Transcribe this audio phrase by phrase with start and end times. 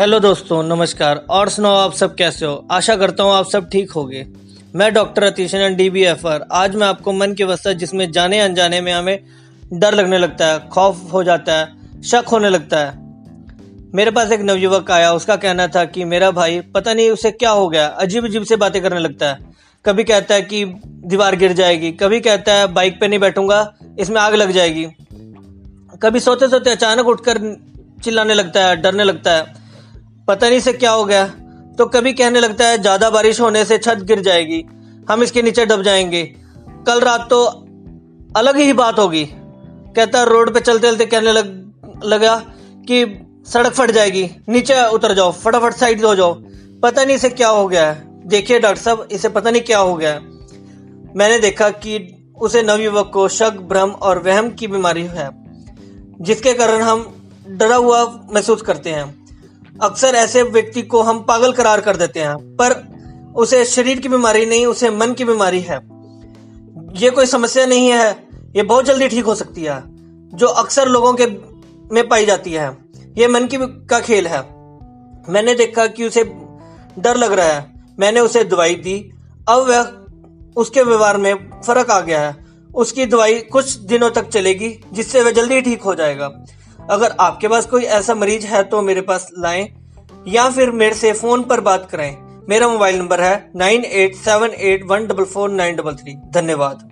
[0.00, 2.66] Hello दोस्तों, नमस्कार। और सुनाओ, आप सब कैसे हो?
[2.70, 4.24] आशा करता हूँ आप सब ठीक होगे।
[4.74, 8.40] मैं doctor अतीशन D B F R आज मैं आपको मन की अवस्था जिसमें जाने
[8.40, 9.18] अनजाने में हमें
[9.72, 12.92] डर लगने लगता है, खौफ हो जाता है, शक होने लगता है।
[13.94, 17.50] मेरे पास एक नवयुवक आया, उसका कहना था कि मेरा भाई पता नहीं उसे क्या
[17.50, 19.38] हो गया अजीब अजीब से बातें करने लगता है।
[19.84, 24.20] कभी कहता है कि दीवार गिर जाएगी, कभी कहता है, बाइक पे नहीं बैठूँगा, इसमें
[24.20, 24.86] आग लग जाएगी।
[26.02, 27.38] कभी सोते सोते अचानक उठकर
[28.04, 29.62] चिल्लाने लगता है, डरने लगता है।
[30.28, 31.26] पता नहीं से क्या हो गया।
[31.78, 34.64] तो कभी कहने लगता है, ज़्यादा बारिश होने से छत गिर जाएगी।
[35.10, 36.22] हम इसके नीचे दब जाएँगे।
[36.86, 37.44] कल रात तो
[38.36, 39.24] अलग ही बात होगी।
[39.96, 41.72] कहता रोड पे चलते चलते कहने लग,
[42.04, 42.36] लगा
[42.88, 43.04] कि
[43.48, 46.34] सड़क फट जाएगी। नीचे उतर जाओ, फटाफट साइड हो जाओ।
[46.82, 49.94] पता नहीं इसे क्या हो गया है। देखिए डॉक्टर साहब, इसे पता नहीं क्या हो
[49.94, 50.20] गया है।
[51.16, 51.98] मैंने देखा कि
[52.40, 55.30] उसे नवयुवक को शक, भ्रम और वहम की बीमारी है,
[56.20, 59.23] जिसके कारण हम डरा हुआ महसूस करते हैं।
[59.82, 62.72] अक्सर ऐसे व्यक्ति को हम पागल करार कर देते हैं, पर
[63.36, 65.76] उसे शरीर की बीमारी नहीं, उसे मन की बीमारी है।
[66.94, 68.10] ये कोई समस्या नहीं है,
[68.56, 69.82] ये बहुत जल्दी ठीक हो सकती है,
[70.36, 71.26] जो अक्सर लोगों के
[71.94, 72.76] में पाई जाती है।
[73.18, 74.40] ये मन की का खेल है।
[75.28, 76.24] मैंने देखा कि उसे
[76.98, 79.12] डर लग रहा है। मैंने उसे दवाई दी।
[79.48, 79.90] अब वह
[80.56, 81.34] उसके व्यवहार में
[81.66, 85.94] फ़र्क आ गया है। उसकी दवाई कुछ दिनों तक चलेगी, जिससे वह जल्दी ठीक हो
[85.94, 86.44] जाएगा।
[86.90, 89.68] अगर आपके पास कोई ऐसा मरीज़ है तो मेरे पास लाएँ,
[90.28, 92.16] या फिर मेरे से फ़ोन पर बात करें।
[92.48, 96.14] मेरा मोबाइल नंबर है nine eight seven eight one double four nine double three.
[96.34, 96.90] धन्यवाद।